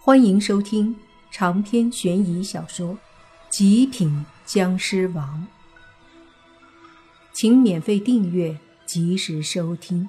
[0.00, 0.96] 欢迎收听
[1.30, 2.94] 长篇悬疑小说
[3.50, 5.46] 《极品僵尸王》，
[7.32, 10.08] 请免费订阅，及时收听。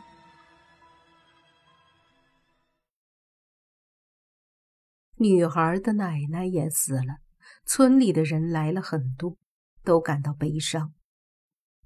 [5.18, 7.18] 女孩的奶奶也死了，
[7.66, 9.36] 村里的人来了很多，
[9.84, 10.94] 都感到悲伤。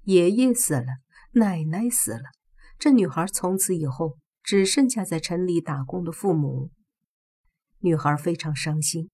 [0.02, 0.98] 爷爷死了，
[1.32, 2.24] 奶奶死了，
[2.78, 6.70] 这女孩从此以后只剩下在城里打工的父母。
[7.84, 9.10] 女孩非常伤心。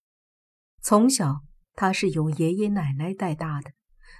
[0.80, 1.40] 从小，
[1.74, 3.72] 她是由爷爷奶奶带大的，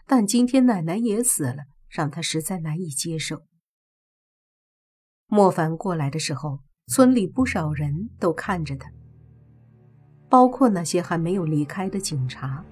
[0.08, 3.44] 但今天奶奶也死了，让她实在难以接受。
[5.28, 8.90] 莫凡过来的时候，村里不少人都看着他，
[10.28, 12.64] 包括那些还没有离开的警察。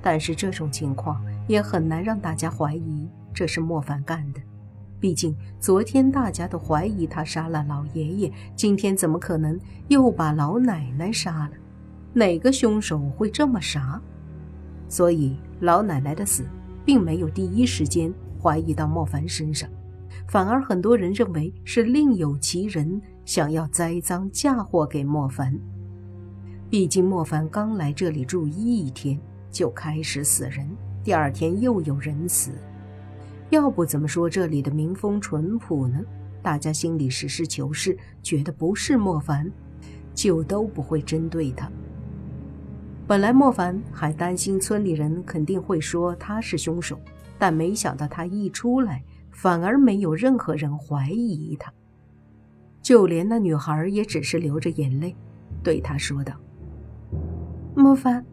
[0.00, 4.40] 但是这种情况也很难让大家怀疑这是莫凡干的。
[5.02, 11.50] 毕竟昨天大家都怀疑他杀了老爷爷，今天怎么可能又把老奶奶杀了？
[12.12, 14.00] 哪个凶手会这么傻？
[14.88, 16.44] 所以老奶奶的死
[16.84, 19.68] 并没有第一时间怀疑到莫凡身上，
[20.28, 25.52] 反而很多人认为是另有其人想要栽赃嫁祸给莫凡。
[26.70, 29.18] 毕竟莫凡刚来这里住一天
[29.50, 30.64] 就开始死人，
[31.02, 32.52] 第二天又有人死。
[33.52, 36.00] 要不怎么说这里的民风淳朴呢？
[36.40, 39.46] 大家心里实事求是，觉得不是莫凡，
[40.14, 41.70] 就都不会针对他。
[43.06, 46.98] 本来莫凡还担心村里人肯定会说他是凶手，
[47.38, 51.70] 但没想到他一出来，反而没有任何人怀疑他，
[52.80, 55.14] 就连那女孩也只是流着眼泪，
[55.62, 56.32] 对他说道
[57.76, 58.24] ：“莫凡，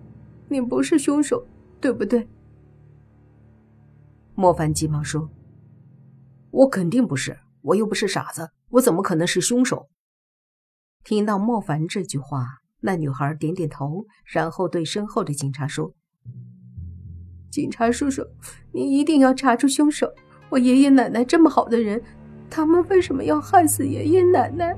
[0.47, 1.45] 你不是凶手，
[1.81, 2.25] 对不对？”
[4.39, 5.29] 莫凡急忙说
[6.49, 9.89] ：“我肯定不是，我又不是傻子，我怎么可能是凶手？”
[11.03, 15.93] 听到莫凡这句话，那女孩点点头，然后对身后的警察说
[17.51, 18.25] ：“警察叔叔，
[18.71, 20.09] 你一定要查出凶手！
[20.49, 22.01] 我爷爷奶奶这么好的人，
[22.49, 24.73] 他们为什么要害死爷爷奶奶？”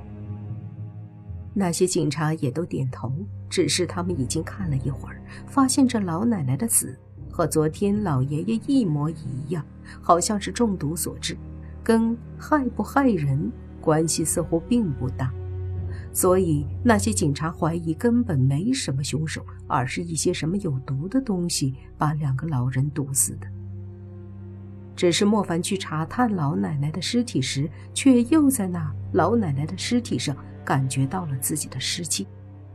[1.53, 3.13] 那些警察也都点头，
[3.47, 6.97] 只是他们已经看了一会儿，发现这老奶奶的死。
[7.31, 9.65] 和昨天老爷爷一模一样，
[10.01, 11.37] 好像是中毒所致，
[11.83, 15.33] 跟害不害人关系似乎并不大，
[16.13, 23.47] 所以那些警察怀疑根本没什么凶手，而是一些什么有毒的东西把两个老人毒死的。
[24.93, 32.27] 只是莫凡去查探老奶奶的尸体时，却又在那老奶奶的尸体上感觉到了自己的尸气，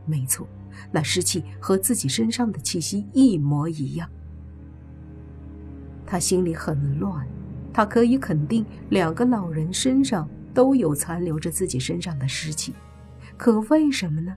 [0.05, 0.45] 没错，
[0.91, 4.09] 那尸气和自己身上的气息一模一样。
[6.07, 7.27] 他心里很乱，
[7.73, 12.73] 他可以肯定两个老人身上都有残留着自己身上的湿气，
[13.35, 14.35] 可为什么呢？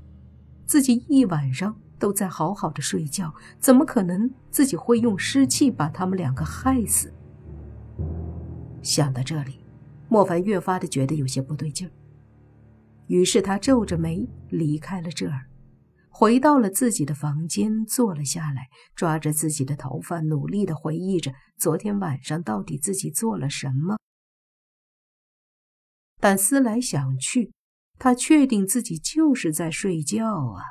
[0.66, 7.12] 自己一晚上都在好好的睡觉，怎么可能自己会用湿气把他们两个害死？
[8.82, 9.60] 想到这里，
[10.08, 11.90] 莫凡越发的觉得有些不对劲儿，
[13.06, 15.46] 于是他皱着眉离开了这儿。
[16.12, 23.96] 回到了自己的房间，坐了下来，抓着自己的头发，努力的回忆着昨天晚上到底自己做了什么。
[26.18, 27.52] 但思来想去，
[27.98, 30.62] 他确定自己就是在睡觉啊！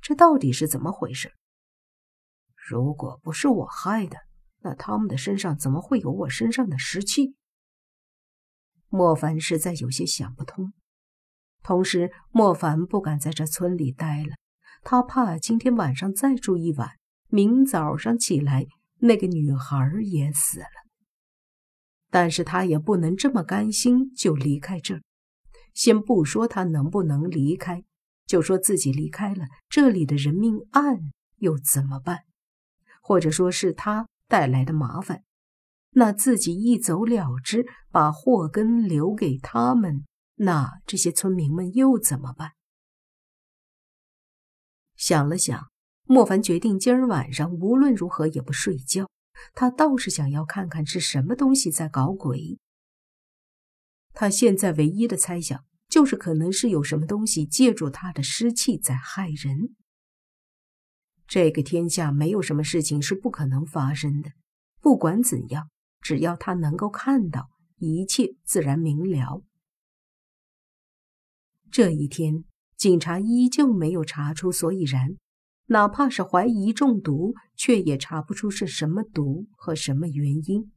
[0.00, 1.32] 这到底是怎么回事？
[2.54, 4.16] 如果不是我害的，
[4.60, 7.34] 那他们的身上怎么会有我身上的湿气？
[8.88, 10.72] 莫凡实在有些想不通。
[11.62, 14.36] 同时，莫凡不敢在这村里待了。
[14.84, 16.90] 他怕今天晚上再住一晚，
[17.28, 18.66] 明早上起来
[18.98, 20.66] 那个女孩也死了。
[22.10, 25.02] 但是他也不能这么甘心就离开这儿。
[25.72, 27.82] 先不说他能不能离开，
[28.26, 32.20] 就说自己离开了，这里的人命案又怎么办？
[33.00, 35.24] 或者说是他带来的麻烦，
[35.92, 40.04] 那自己一走了之，把祸根留给他们，
[40.36, 42.52] 那这些村民们又怎么办？
[45.04, 45.70] 想了想，
[46.04, 49.10] 莫凡决定今儿晚上无论如何也不睡觉。
[49.52, 52.58] 他倒是想要看看是什么东西在搞鬼。
[54.14, 59.76] 他现在唯一的猜想就是，可能是有什么东西借助他的尸气在害人。
[61.26, 64.32] 这个天下没有什么事情是不可能发生的。
[64.80, 65.68] 不管怎样，
[66.00, 69.42] 只要他能够看到，一切自然明了。
[71.70, 72.44] 这一天。
[72.76, 75.16] 警察依旧没有查出所以然，
[75.66, 80.72] 哪怕是怀疑中毒，却也查不出是什么毒和什么原因。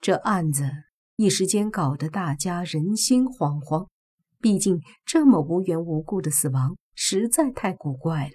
[0.00, 0.70] 这案子
[1.16, 3.88] 一时间搞得大家人心惶惶，
[4.40, 8.34] 毕竟这么无缘无故的死亡，实在太古怪了。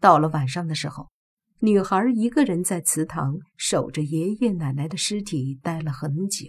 [0.00, 1.10] 到了晚上的时候，
[1.60, 6.46] 女孩一个人在祠堂守着爷爷奶奶的尸体待了很久。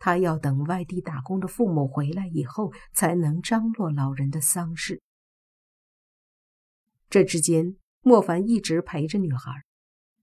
[0.00, 5.02] 他要等外地打工的父母回来以后，才能张罗老人的丧事。
[7.10, 9.52] 这之间，莫凡一直陪着女孩，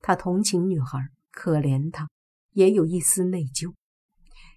[0.02, 2.10] 他同情女孩，可怜她，
[2.54, 3.76] 也有一丝内疚，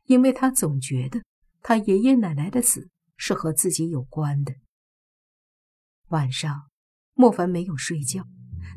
[0.07, 1.23] 因为他总觉得
[1.61, 2.89] 他爷爷奶奶的死
[3.19, 4.55] 是和自己有关的。
[6.09, 6.71] 晚上，
[7.13, 8.27] 莫凡没有睡觉，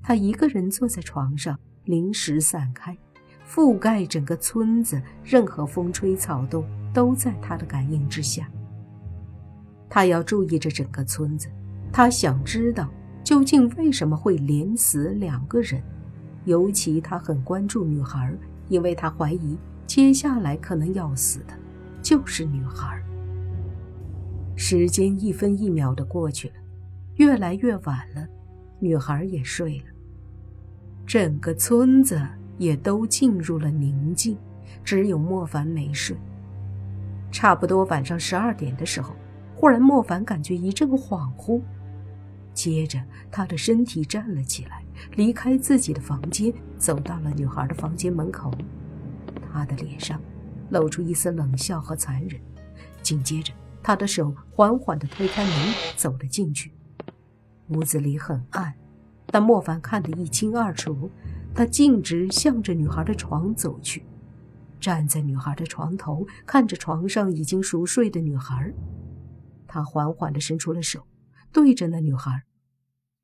[0.03, 2.97] 他一个人坐在床上，灵石散开。
[3.47, 8.49] 覆盖整个村子，任何风吹草动都在他的感应之下。
[9.89, 11.47] 他要注意着整个村子，
[11.91, 12.89] 他想知道
[13.23, 15.81] 究竟为什么会连死两个人。
[16.45, 18.35] 尤其他很关注女孩，
[18.67, 21.53] 因为他怀疑接下来可能要死的
[22.01, 23.01] 就是女孩。
[24.55, 26.55] 时间一分一秒的过去了，
[27.15, 28.27] 越来越晚了，
[28.79, 29.85] 女孩也睡了，
[31.05, 32.19] 整个村子。
[32.57, 34.37] 也都进入了宁静，
[34.83, 36.15] 只有莫凡没睡。
[37.31, 39.15] 差不多晚上十二点的时候，
[39.55, 41.61] 忽然莫凡感觉一阵恍惚，
[42.53, 43.01] 接着
[43.31, 44.83] 他的身体站了起来，
[45.15, 48.51] 离开自己的房间，走到了女孩的房间门口。
[49.51, 50.19] 他的脸上
[50.69, 52.39] 露出一丝冷笑和残忍，
[53.01, 55.53] 紧接着他的手缓缓地推开门，
[55.95, 56.71] 走了进去。
[57.69, 58.73] 屋子里很暗，
[59.27, 61.09] 但莫凡看得一清二楚。
[61.55, 64.05] 他径直向着女孩的床走去，
[64.79, 68.73] 站在女孩的床头，看着床上已经熟睡的女孩。
[69.67, 71.07] 他缓缓地伸出了手，
[71.51, 72.43] 对着那女孩。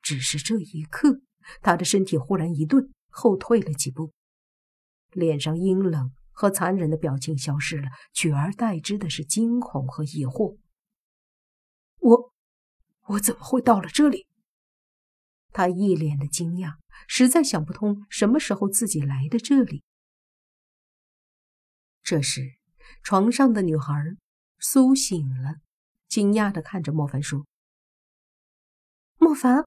[0.01, 1.21] 只是这一刻，
[1.61, 4.13] 他的身体忽然一顿，后退了几步，
[5.11, 10.57] 脸上阴冷和残忍的表情消失了，取而代之的是惊恐和疑惑。
[11.97, 12.31] 我，
[13.07, 14.27] 我怎么会到了这里？
[15.51, 16.75] 他一脸的惊讶。
[17.07, 19.83] 实在想不通什么时候自己来的这里。
[22.03, 22.57] 这时，
[23.03, 23.93] 床上的女孩
[24.59, 25.55] 苏醒了，
[26.07, 27.45] 惊讶的看着莫凡说
[29.17, 29.65] ：“莫凡，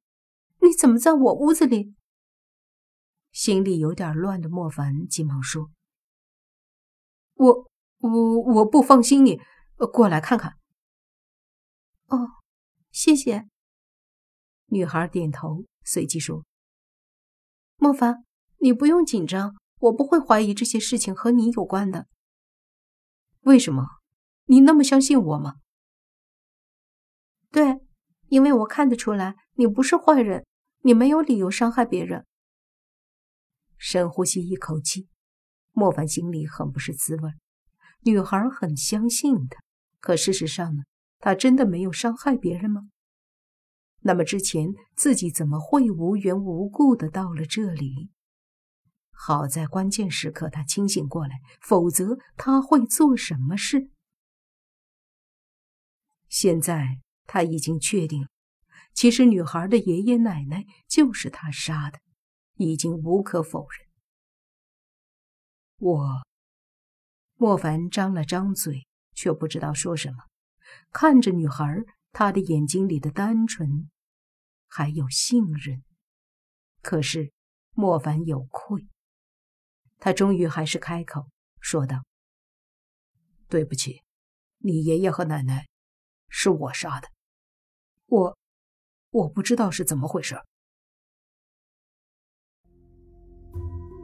[0.60, 1.94] 你怎么在我屋子里？”
[3.32, 5.70] 心里有点乱的莫凡急忙说
[7.34, 9.40] ：“我我我不放心你，
[9.92, 10.58] 过来看看。”
[12.08, 12.28] 哦，
[12.90, 13.51] 谢谢。
[14.72, 16.46] 女孩点头，随即说。
[17.76, 18.24] 莫凡，
[18.56, 22.06] 你不用紧张，我不会怀疑这些事情和你有关的。
[23.42, 23.84] 为什么？
[24.46, 25.56] 你那么相信我吗？
[27.50, 27.80] 对，
[28.28, 30.46] 因为我看得出来你不是坏人，
[30.80, 32.24] 你没有理由伤害别人。
[33.76, 35.06] 深呼吸一口气，
[35.72, 37.30] 莫凡心里很不是滋味。
[38.04, 39.62] 女孩很相信他，
[40.00, 40.84] 可事实上呢？
[41.18, 42.88] 他真的没有伤害别人吗？
[44.04, 48.10] 那么之前自己怎么会无缘无故的到了这里？
[49.10, 53.90] 好在关键时刻他清醒过来，否则他会做什么事？
[56.28, 58.28] 现在他已经确定了，
[58.92, 62.00] 其实女孩的爷爷奶奶就是他杀的，
[62.56, 63.88] 已经无可否认。
[65.78, 66.26] 我，
[67.36, 70.24] 莫凡张了张嘴，却不知道说什么，
[70.90, 71.84] 看着女孩。
[72.12, 73.90] 他的眼睛里的单纯，
[74.68, 75.82] 还有信任，
[76.82, 77.32] 可是
[77.72, 78.86] 莫凡有愧。
[79.98, 82.04] 他终于还是开口说道
[83.48, 84.02] ：“对不起，
[84.58, 85.68] 你爷爷和奶奶
[86.28, 87.08] 是我杀的，
[88.06, 88.38] 我
[89.10, 90.36] 我不知道是怎么回事。”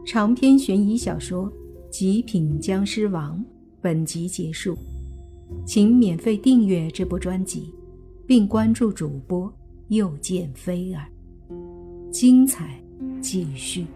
[0.06, 1.52] 长篇悬疑小说
[1.90, 3.38] 《极品僵尸王》
[3.82, 4.74] 本集结束，
[5.66, 7.74] 请免费订阅这部专辑。
[8.28, 9.50] 并关注主播，
[9.88, 11.08] 又见菲儿，
[12.12, 12.78] 精彩
[13.22, 13.86] 继续。